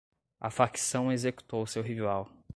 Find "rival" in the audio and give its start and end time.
1.83-2.27